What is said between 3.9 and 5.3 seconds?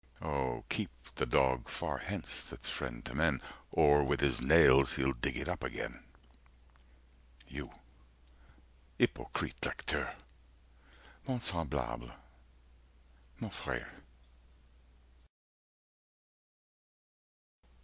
with his nails he'll